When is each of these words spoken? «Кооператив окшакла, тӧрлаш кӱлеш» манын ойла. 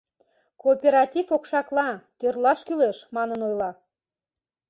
«Кооператив 0.61 1.25
окшакла, 1.35 1.89
тӧрлаш 2.19 2.59
кӱлеш» 2.67 2.97
манын 3.15 3.39
ойла. 3.47 3.71